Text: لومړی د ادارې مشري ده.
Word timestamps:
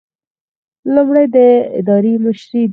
لومړی 0.95 1.25
د 1.35 1.37
ادارې 1.79 2.13
مشري 2.25 2.63
ده. 2.67 2.69